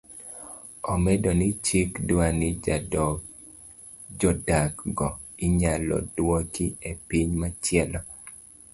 Omedo 0.93 1.31
ni 1.39 1.47
chik 1.65 1.89
dwani 2.07 2.47
jodak 4.19 4.73
go 4.97 5.09
inyalo 5.45 5.97
duoki 6.15 6.65
epiny 6.89 7.29
machielo 7.41 7.99